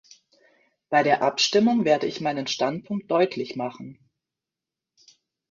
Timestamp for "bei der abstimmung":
0.89-1.85